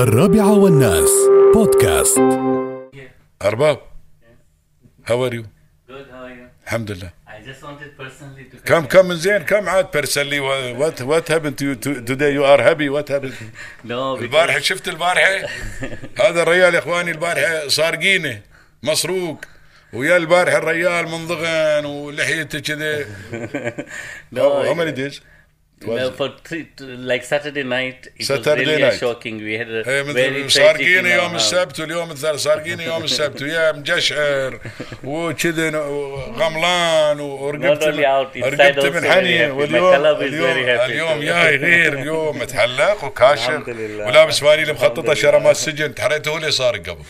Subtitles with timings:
[0.00, 1.10] الرابعة والناس.
[1.54, 2.18] بودكاست.
[3.42, 3.78] أرباب.
[5.06, 6.64] هاو ار يو Good, how are you?
[6.66, 7.10] الحمد لله.
[7.26, 11.56] I just wanted personally to كم كم من زين؟ كم عاد بيرسلي وات وات هابن
[11.56, 13.32] تو توداي يو ار هابي وات هابن
[13.84, 15.48] No, البارحة شفت البارحة؟
[16.20, 18.40] هذا الريال يا إخواني البارحة سارقينه
[18.82, 19.44] مسروق.
[19.92, 23.04] ويا البارحة الريال منضغن ولحيته كذا
[24.36, 25.20] no, how many days
[25.86, 26.66] no, for three,
[27.10, 28.98] like Saturday night, it Saturday was really night.
[29.04, 29.36] shocking.
[29.38, 31.36] We had a إيه، very our يوم.
[31.36, 34.60] السبت واليوم الثالث سارقينه يوم السبت ويا مجشعر
[35.04, 35.78] وكذا
[36.38, 37.84] غملان ورقبت
[38.36, 39.00] رقبت من.
[39.02, 40.68] My واليوم اليوم.
[40.80, 43.64] اليوم جاي غير اليوم متحلق وكاشر.
[44.06, 45.14] ولابس فانيله مخططه لله.
[45.14, 47.04] شرمات سجن تحريته هو اللي سارق قبل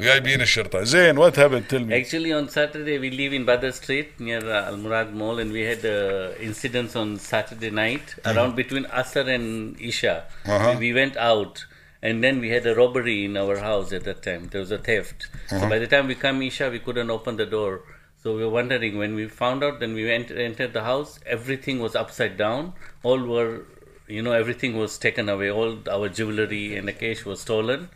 [0.00, 4.08] وجايبين الشرطه زين وات هابن تل مي Actually, on Saturday, we live in Badr Street
[4.20, 7.85] near uh, Al Murad Mall, and we had uh, incidents on Saturday night
[8.24, 10.16] around between Asr and Isha.
[10.44, 10.76] Uh-huh.
[10.78, 11.64] We went out,
[12.02, 14.48] and then we had a robbery in our house at that time.
[14.50, 15.28] There was a theft.
[15.48, 17.82] So by the time we come Isha, we couldn't open the door.
[18.22, 21.20] So we were wondering when we found out, then we went entered the house.
[21.26, 22.72] Everything was upside down.
[23.04, 23.52] All were,
[24.08, 25.50] you know, everything was taken away.
[25.50, 27.88] All our jewelry and the cash was stolen.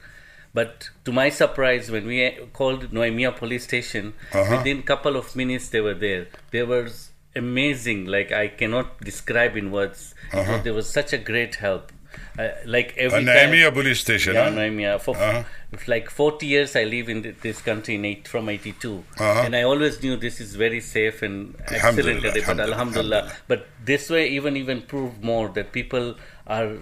[0.59, 2.19] But to my surprise, when we
[2.53, 4.57] called Noemia police station, Uh-huh.
[4.57, 6.25] within couple of minutes they were there.
[6.55, 6.89] They were
[7.35, 8.07] amazing.
[8.07, 10.15] Like I cannot describe in words.
[10.33, 10.59] Uh-huh.
[10.59, 11.93] So there was such a great help.
[12.39, 14.35] Uh, like every uh, Naimia police station.
[14.35, 14.57] Yeah, huh?
[14.57, 15.01] Naimia.
[15.01, 15.45] For uh-huh.
[15.87, 19.43] like 40 years, I live in this country in eight, from 82, uh-huh.
[19.45, 21.85] and I always knew this is very safe and excellent.
[21.85, 26.73] Alhamdulillah, but alhamdulillah, alhamdulillah, but this way even even proved more that people are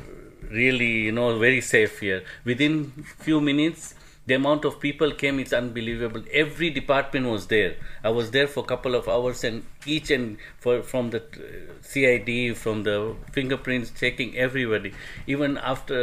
[0.50, 2.24] really you know very safe here.
[2.44, 3.94] Within few minutes,
[4.28, 6.22] the amount of people came is unbelievable.
[6.44, 7.72] Every department was there.
[8.08, 10.26] I was there for a couple of hours, and each and
[10.64, 11.48] for from the uh,
[11.92, 12.96] CID, from the
[13.38, 14.92] fingerprints, checking everybody.
[15.36, 15.98] Even after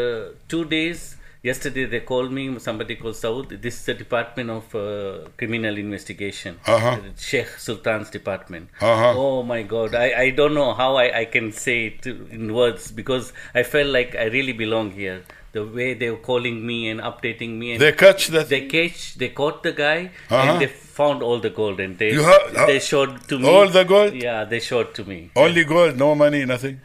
[0.53, 1.03] two days,
[1.49, 2.43] yesterday they called me.
[2.67, 3.49] Somebody called Saud.
[3.67, 6.97] This is the Department of uh, Criminal Investigation, Uh-huh.
[7.29, 8.69] Sheikh Sultan's department.
[8.81, 9.13] Uh-huh.
[9.15, 9.93] Oh my God!
[9.93, 13.89] I, I don't know how I, I can say it in words because I felt
[13.99, 15.19] like I really belong here.
[15.57, 19.03] The way they were calling me and updating me, and they catch that they catch,
[19.21, 19.99] they caught the guy,
[20.29, 20.41] Uh-huh.
[20.45, 20.67] and they
[20.97, 24.13] found all the gold, and they ha- they showed to me all the gold?
[24.27, 25.19] Yeah, they showed to me.
[25.45, 26.77] only gold no money nothing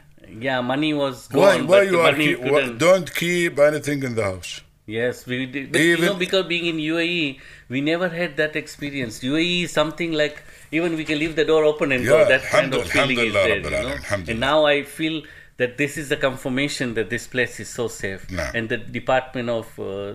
[0.46, 2.78] Yeah, money was why gone, why but you the are keep, couldn't.
[2.86, 4.52] don't keep anything in the house
[4.98, 5.66] Yes, we did.
[5.72, 7.26] But you know, because being in UAE,
[7.74, 9.18] we never had that experience.
[9.32, 10.38] UAE is something like
[10.78, 12.16] even we can leave the door open and go.
[12.30, 13.58] That kind of feeling is there.
[13.58, 13.94] You know?
[14.32, 15.22] And now I feel
[15.59, 18.29] that this is a confirmation that this place is so safe.
[18.31, 18.51] Nah.
[18.53, 20.13] And the Department of uh,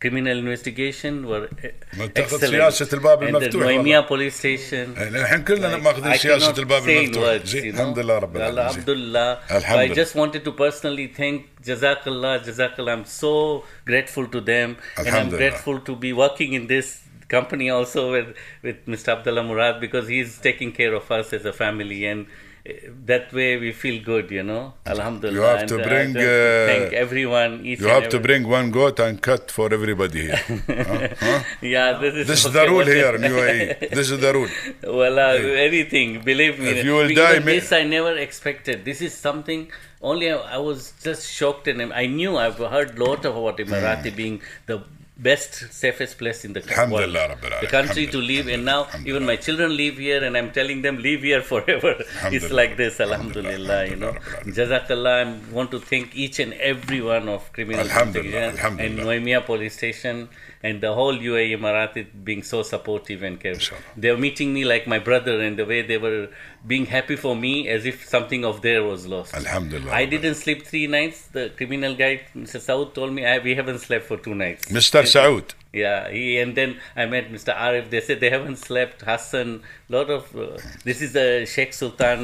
[0.00, 2.50] Criminal Investigation were uh, متخذ excellent.
[2.72, 4.94] سياسة الباب and the المفتوح Noemia police station.
[4.96, 7.80] الحين كلنا Like, ماخذين I سياسة cannot الباب say in المفتوح words, زين you know.
[7.80, 8.68] الحمد لله رب العالمين زين.
[8.68, 9.38] Alhamdulillah.
[9.48, 9.94] So I Alhamdulillah.
[9.94, 12.92] just wanted to personally thank Jazakallah, Jazakallah.
[12.92, 14.76] I'm so grateful to them.
[14.96, 15.38] And I'm Alhamdulillah.
[15.50, 18.28] grateful to be working in this company also with,
[18.62, 19.08] with Mr.
[19.16, 22.30] Abdullah Murad because he's taking care of us as a family and uh,
[23.05, 24.73] that way we feel good, you know.
[24.85, 25.35] Alhamdulillah.
[25.35, 26.21] You have to uh, bring, uh,
[26.71, 27.63] thank everyone.
[27.63, 30.41] You and have to bring one goat and cut for everybody here.
[30.67, 31.07] Huh?
[31.19, 31.43] Huh?
[31.61, 33.89] Yeah, this is, This is the rule here in UAE.
[33.91, 34.49] This is the rule.
[34.83, 35.33] Well, uh,
[35.69, 36.69] anything, believe me.
[36.69, 38.83] If you will die, this I never expected.
[38.83, 39.71] This is something.
[40.01, 44.09] Only I, I was just shocked, and I knew I've heard lot of about Emirati
[44.09, 44.15] Hmm.
[44.15, 44.83] being the
[45.17, 47.61] best, safest place in the world, Alhamdulillah, Rabbil Alamin.
[47.61, 48.47] the country to live.
[48.47, 51.95] And now even my children live here, and I'm telling them live here forever.
[52.25, 53.87] it's like this, Alhamdulillah.
[53.87, 54.11] You know,
[54.43, 55.15] Jazakallah.
[55.25, 58.95] I want to thank each and every one of criminal Alhamdulillah, and.
[59.05, 60.29] Noemia police station
[60.63, 63.59] and the whole UAE Emirati being so supportive and careful.
[63.59, 63.81] Inshallah.
[63.97, 66.29] They were meeting me like my brother, and the way they were
[66.65, 69.33] being happy for me as if something of theirs was lost.
[69.35, 69.91] Alhamdulillah.
[69.91, 71.27] I didn't sleep three nights.
[71.27, 72.59] The criminal guy, Mr.
[72.67, 74.65] Saud, told me I, we haven't slept for two nights.
[74.69, 75.44] Mr Saud.
[75.72, 77.52] Yeah, he and then I met Mr.
[77.66, 77.84] Arif.
[77.90, 79.02] They said they haven't slept.
[79.02, 80.22] Hassan, lot of.
[80.34, 82.22] Uh, this is the Sheikh Sultan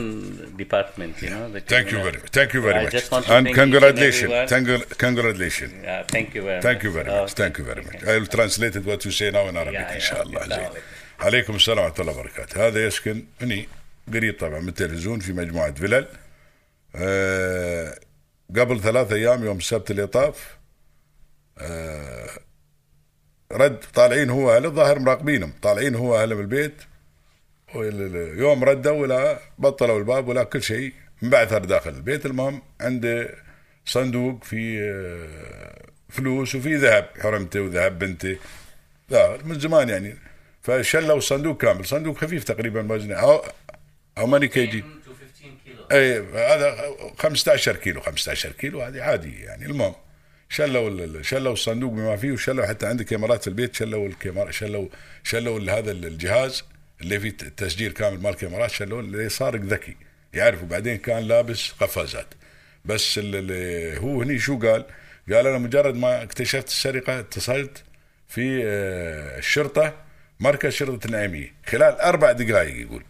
[0.56, 1.44] department, you know.
[1.56, 2.92] the Thank you criminal- very, thank you So very I much.
[2.98, 4.48] just want to And thank each and congratulations, everyone.
[4.54, 5.72] Thank- congratulations.
[5.90, 6.84] Yeah, thank you very Thank much.
[6.86, 7.32] you very Oh, much.
[7.42, 7.94] Thank you very much.
[8.02, 8.12] okay.
[8.12, 10.40] I will translate it what you say now in Arabic Yeah, إن yeah, شاء الله.
[10.40, 10.48] okay.
[10.48, 10.58] زين.
[10.58, 10.80] Assalamu
[11.20, 12.66] عليكم السلام ورحمة الله وبركاته.
[12.66, 13.68] هذا يسكن هني
[14.14, 16.06] قريب طبعا من التلفزيون في مجموعة فلل.
[16.96, 17.98] آه
[18.56, 20.56] قبل ثلاثة أيام يوم السبت اللي طاف
[21.58, 22.28] آه
[23.51, 25.53] رد طالعين هو أهله الظاهر مراقبينهم.
[25.61, 26.81] طالعين هو أهله من البيت
[28.39, 30.93] يوم ردوا ولا بطلوا الباب ولا كل شيء
[31.23, 32.25] انبعثر داخل البيت.
[32.25, 33.35] المهم عنده
[33.85, 38.37] صندوق فيه آه، فلوس وفيه ذهب حرمته وذهب بنته.
[39.09, 40.15] لا من زمان يعني.
[40.61, 41.85] فشلوا الصندوق كامل.
[41.85, 43.41] صندوق خفيف تقريبا وزنه أو
[44.17, 44.83] أو ماني كي جي.
[44.83, 45.91] 10 to 15 kilo.
[45.91, 48.01] اي هذا 15 كيلو.
[48.01, 49.65] 15 كيلو هذه عادي يعني.
[49.65, 49.93] المهم
[50.55, 54.87] شلوا شلوا الصندوق بما فيه وشلوا حتى عندي كاميرات في البيت شلوا الكاميرا شلوا
[55.23, 56.63] شلوا هذا ال- الجهاز
[57.01, 59.95] اللي فيه تسجيل كامل مال كاميرات شلوه اللي سارق ذكي.
[60.33, 62.27] يعرف وبعدين كان لابس قفازات.
[62.85, 64.85] بس ال- ال- هو هني شو قال؟
[65.31, 67.83] قال أنا مجرد ما اكتشفت السرقة اتصلت
[68.27, 69.93] في آه، الشرطة
[70.39, 71.53] مركز شرطة النعيمية.
[71.65, 73.03] خلال أربع دقائق يقول.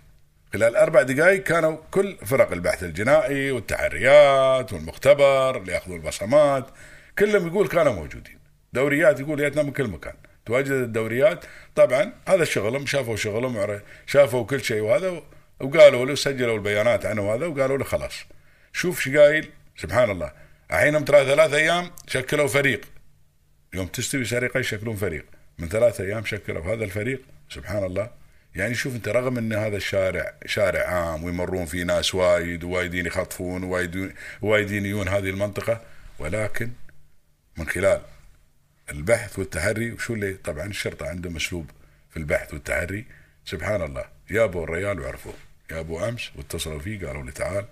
[0.53, 6.65] خلال أربع دقائق كانوا كل فرق البحث الجنائي والتحريات والمختبر اللي ياخذون البصمات
[7.19, 8.39] كلهم يقول كانوا موجودين.
[8.73, 10.13] دوريات يقول جاتنا من كل مكان.
[10.45, 15.21] تواجد الدوريات طبعا هذا شغلهم شافوا شغلهم شافوا كل شيء وهذا
[15.59, 18.13] وقالوا له سجلوا البيانات عنه هذا وقالوا له خلاص.
[18.73, 19.49] شوف شو قايل.
[19.77, 20.31] سبحان الله.
[20.71, 22.81] الحين ترى ثلاث أيام شكلوا فريق.
[23.73, 25.25] يوم تستوي سرقه يشكلون فريق.
[25.59, 26.73] من ثلاثة أيام شكلوا.
[26.73, 28.21] هذا الفريق سبحان الله.
[28.55, 33.63] يعني شوف أنت رغم إن هذا الشارع شارع عام ويمرون فيه ناس وايد ووايدين يخطفون
[33.63, 35.81] ووايدين وايدين يجون هذه المنطقة
[36.19, 36.71] ولكن
[37.57, 38.01] من خلال
[38.91, 39.91] البحث والتحري.
[39.91, 41.71] وشو اللي؟ طبعا الشرطة عندهم اسلوب
[42.09, 43.05] في البحث والتحري.
[43.45, 45.33] سبحان الله جابوا الريال وعرفوه
[45.69, 47.65] جابوا أمس واتصلوا فيه قالوا لي تعال.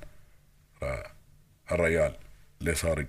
[1.72, 2.16] الريال
[2.62, 3.08] اللي سارق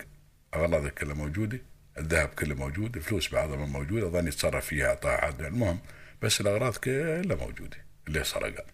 [0.55, 1.59] اغراضك كلها موجودة
[1.99, 5.79] الذهب كله موجود الفلوس بعضها من موجودة اظن يتصرف فيها اعطاء عاد المهم
[6.23, 7.77] بس الأغراض كلها موجودة
[8.09, 8.65] اللي سرقها.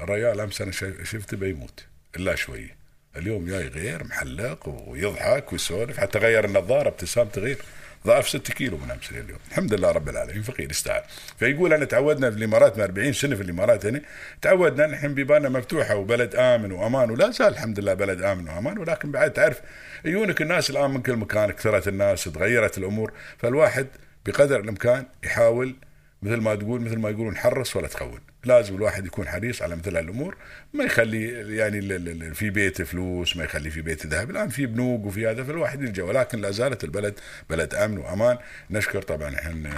[0.00, 1.86] الريال أنا شايف- شفته بيموت
[2.16, 2.76] إلا شوية.
[3.16, 7.58] اليوم جاي غير محلق ويضحك ويسولف حتى غير النظارة ابتسامته غير
[8.06, 11.02] ضعف 6 كيلو من أمس اليوم الحمد لله رب العالمين فقير يستاهل.
[11.38, 14.00] فيقول أنا تعودنا في الإمارات من 40 سنة في الإمارات هنا.
[14.42, 18.78] تعودنا نحن بيباننا مفتوحة وبلد آمن وأمان ولا زال الحمد لله بلد آمن وأمان.
[18.78, 19.60] ولكن بعد تعرف
[20.04, 23.12] يجونك الناس الآن من كل مكان كثرت الناس تغيرت الأمور.
[23.38, 23.86] فالواحد
[24.26, 25.76] بقدر الإمكان يحاول
[26.22, 28.20] مثل ما تقول مثل ما يقولون حرص ولا تخون.
[28.44, 30.36] لازم الواحد يكون حريص على مثل هالأمور.
[30.74, 34.30] ما يخلي يعني في بيته فلوس ما يخلي في بيته ذهب.
[34.30, 36.02] الآن في بنوك وفي هذا فالواحد يلجأ.
[36.02, 37.14] ولكن لا زالت البلد
[37.50, 38.38] بلد أمن وأمان.
[38.70, 39.70] نشكر طبعا إحنا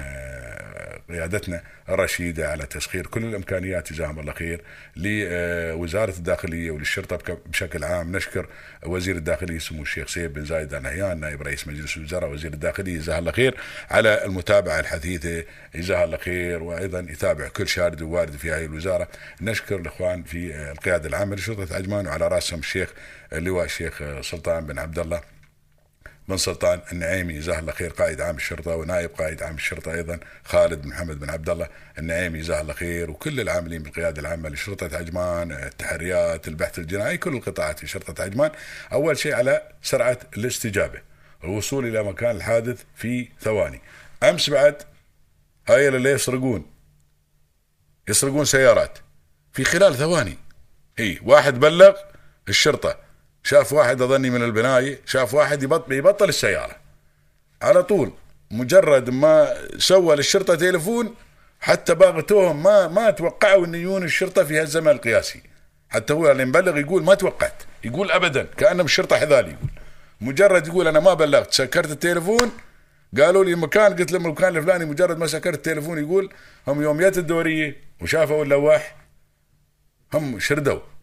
[1.08, 4.60] قيادتنا الرشيدة على تسخير كل الإمكانيات جزاهم الله خير
[4.96, 8.16] لوزارة الداخلية وللشرطة بك- بشكل عام.
[8.16, 8.46] نشكر
[8.86, 13.18] وزير الداخلية سمو الشيخ سيد بن زايد نهيان نائب رئيس مجلس الوزراء وزير الداخلية جزاه
[13.18, 13.54] الله خير
[13.90, 19.08] على المتابعة الحثيثه جزاه الله خير وأيضا يتابع كل شارد ووارد في هذه الوزارة.
[19.40, 22.92] نشكر الإخوان في القيادة العامة لشرطة عجمان وعلى رأسهم الشيخ
[23.32, 25.33] اللواء الشيخ سلطان بن عبد الله.
[26.28, 30.82] بن سلطان النعيمي جزاه الله خير قائد عام الشرطة ونائب قائد عام الشرطة أيضا خالد
[30.82, 31.68] بن محمد بن عبد الله
[31.98, 37.78] النعيمي جزاه الله خير وكل العاملين بالقيادة العامة لشرطة عجمان التحريات البحث الجنائي كل القطاعات
[37.78, 38.50] في شرطة عجمان.
[38.92, 41.00] أول شيء على سرعة الاستجابة
[41.44, 43.80] الوصول إلى مكان الحادث في ثواني.
[44.22, 44.82] أمس بعد
[45.68, 46.66] هاي اللي يسرقون
[48.08, 48.98] يسرقون سيارات
[49.52, 50.38] في خلال ثواني.
[50.98, 51.96] إي واحد بلغ
[52.48, 52.98] الشرطة.
[53.44, 56.76] شاف واحد أظني من البناية شاف واحد يبطل, يبطل السيارة.
[57.62, 58.12] على طول
[58.50, 61.14] مجرد ما سوى للشرطة تليفون
[61.60, 65.42] حتى باغتوهم ما ما توقعوا ان يجون الشرطة في هالزمن القياسي.
[65.88, 67.62] حتى هو اللي مبلغ يقول ما توقعت.
[67.84, 69.70] يقول ابدا كأنهم الشرطه حذالي يقول.
[70.20, 72.50] مجرد يقول أنا ما بلغت سكرت التليفون
[73.20, 76.32] قالوا لي المكان قلت لهم المكان الفلاني مجرد ما سكرت التليفون يقول
[76.68, 78.96] هم يوم الدورية وشافوا اللواح
[80.14, 80.93] هم شردوا.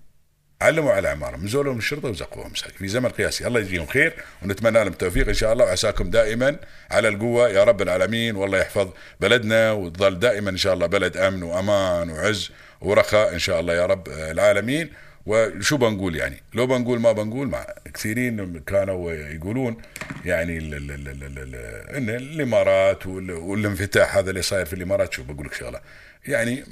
[0.62, 4.14] علموا على اعمارهم نزلوا من الشرطه وزقوهم مساك في زمن قياسي الله يجزيهم خير
[4.44, 6.56] ونتمنى لهم التوفيق إن شاء الله وعساكم دائما
[6.92, 11.44] على القوة يا رب العالمين والله يحفظ بلدنا وتظل دائما إن شاء الله بلد أمن
[11.44, 14.90] وأمان وعز ورخاء إن شاء الله يا رب العالمين.
[15.26, 19.78] وشو بنقول يعني؟ لو بنقول ما بنقول مع كثيرين كانوا يقولون
[20.26, 21.56] يعني ال ال ال ال
[21.96, 25.82] إن الإمارات وال- والانفتاح هذا اللي صاير في الإمارات شوف بقول لك شغلة؟
[26.28, 26.64] يعني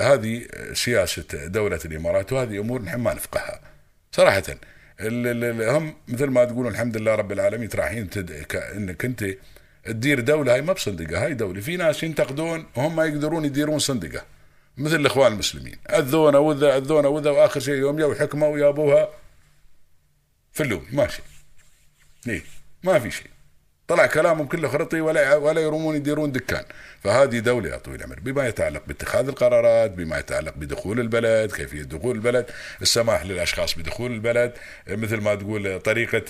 [0.00, 0.42] هذه
[0.72, 3.60] سياسة دولة الإمارات وهذه أمور نحن ما نفقهها.
[4.12, 4.42] صراحة
[5.00, 7.68] هم مثل ما تقولون الحمد لله رب العالمين.
[7.68, 9.24] ك- انك انت
[9.84, 11.60] تدير دولة هاي ما بصندقة هاي دولة.
[11.60, 14.24] في ناس ينتقدون وهم ما يقدرون يديرون صندقة.
[14.76, 15.78] مثل الإخوان المسلمين.
[15.90, 19.08] أذونا وذا أذونا وذا وآخر شيء يوم جو حكمه ويابوها
[20.52, 21.22] فلوني ماشي
[22.26, 22.42] ليه
[22.82, 23.26] ما في شيء.
[23.88, 26.64] طلع كلامهم كله خرطي ولا ولا يرومون يديرون دكان.
[27.00, 32.16] فهذه دولة يا طويل العمر بما يتعلق باتخاذ القرارات بما يتعلق بدخول البلد كيفية دخول
[32.16, 32.50] البلد
[32.82, 34.52] السماح للأشخاص بدخول البلد.
[34.88, 36.22] مثل ما تقول طريقة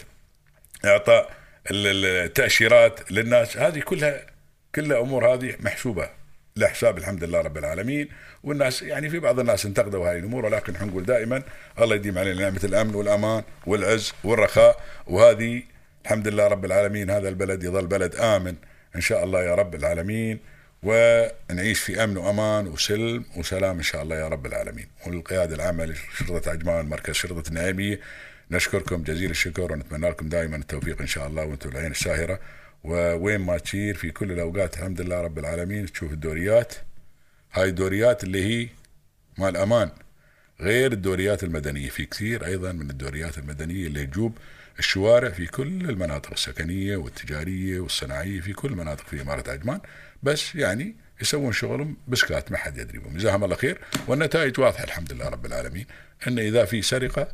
[0.84, 1.30] إعطاء
[1.70, 3.56] ال- ال- التاشيرات للناس.
[3.56, 4.26] هذه كلها
[4.74, 6.10] كلها امور هذه محسوبة.
[6.58, 8.08] لحساب الحمد لله رب العالمين.
[8.42, 11.42] والناس يعني في بعض الناس انتقدوا هذه الأمور ولكن نحن نقول دائما
[11.80, 14.80] الله يديم علينا نعمة الأمن والأمان والعز والرخاء.
[15.06, 15.62] وهذه
[16.04, 18.54] الحمد لله رب العالمين هذا البلد يظل بلد آمن
[18.96, 20.38] إن شاء الله يا رب العالمين.
[20.82, 24.88] ونعيش في أمن وأمان وسلم وسلام إن شاء الله يا رب العالمين.
[25.06, 28.00] والقيادة العامة لشرطة عجمان مركز شرطة النعيميه
[28.50, 32.40] نشكركم جزيل الشكر ونتمنى لكم دائما التوفيق إن شاء الله وأنتم العين الساهرة.
[32.84, 35.86] ووين ما تشير في كل الأوقات الحمد لله رب العالمين.
[35.86, 36.74] تشوف الدوريات.
[37.52, 38.68] هاي الدوريات اللي هي
[39.38, 39.90] مال أمان
[40.60, 41.88] غير الدوريات المدنية.
[41.88, 44.38] في كثير أيضا من الدوريات المدنية اللي تجوب
[44.78, 49.80] الشوارع في كل المناطق السكنية والتجارية والصناعية في كل المناطق في إمارة عجمان
[50.22, 53.16] بس يعني يسوون شغلهم بسكات ما حد يدري بهم.
[53.16, 53.80] جزاهم الله خير.
[54.06, 55.86] والنتائج واضحة الحمد لله رب العالمين.
[56.28, 57.28] إن إذا في سرقة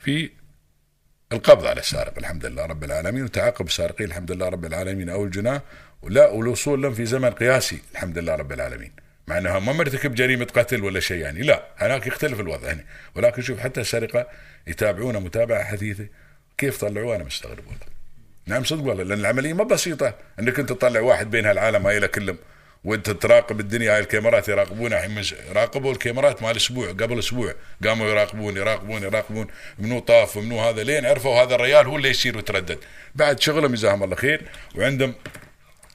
[0.00, 0.30] في
[1.32, 5.62] القبض على السارق الحمد لله رب العالمين وتعاقب السارقين الحمد لله رب العالمين أو الجناه
[6.02, 8.92] ولا والوصول لهم في زمن قياسي الحمد لله رب العالمين.
[9.28, 12.84] مع انها ما مرتكب جريمة قتل ولا شيء يعني لا هناك يختلف الوضع هنا.
[13.14, 14.26] ولكن شوف حتى السرقة
[14.66, 16.06] يتابعونه متابعة حثيثه
[16.58, 17.86] كيف طلعوه أنا مستغرب والله.
[18.46, 22.38] نعم صدق والله لأن العملية ما بسيطة إنك أنت تطلع واحد بين هالعالم هاي كلهم.
[22.84, 25.22] وانت تراقب الدنيا هاي الكاميرات يراقبون الحين
[25.52, 29.46] راقبوا الكاميرات مال أسبوع قبل أسبوع قاموا يراقبون يراقبون يراقبون.
[29.78, 32.78] منو طاف ومنو هذا لين عرفوا هذا الريال هو اللي يسير ويتردد.
[33.14, 34.42] بعد شغلهم جزاهم الله خير.
[34.74, 35.14] وعندهم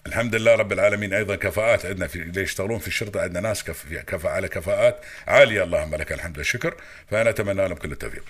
[0.07, 1.85] الحمد لله رب العالمين أيضا كفاءات.
[1.85, 4.99] عندنا في اللي يشتغلون في الشرطة عندنا ناس كف كفاءه على كفاءات.
[5.27, 6.75] عالية اللهم لك الحمد والشكر.
[7.11, 8.23] فأنا أتمنى لهم كل التوفيق.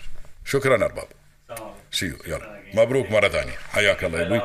[0.46, 1.08] شكرا أرباب.
[1.92, 2.60] see you يلا.
[2.74, 3.58] مبروك مرة ثانية.
[3.72, 4.42] حياك الله يا أبوي.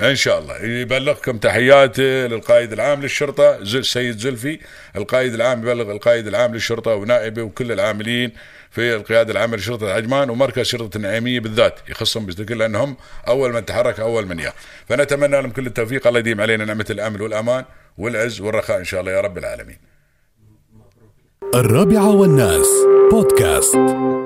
[0.00, 0.64] إن شاء الله.
[0.64, 4.58] يبلغكم تحياتي للقائد العام للشرطة سيد زلفي.
[4.96, 8.32] القائد العام يبلغ القائد العام للشرطة ونائبه وكل العاملين
[8.70, 11.78] في القيادة العامة لشرطة عجمان ومركز شرطة النعيمية بالذات.
[11.88, 12.96] يخصهم بشكل لانهم
[13.28, 14.52] أول من تحرك أول من يا
[14.88, 16.06] فنتمنى لهم كل التوفيق.
[16.06, 17.64] الله يديم علينا نعمة الأمن والأمان
[17.98, 19.78] والعز والرخاء إن شاء الله يا رب العالمين.
[21.54, 22.68] الرابعة والناس
[23.10, 24.25] بودكاست.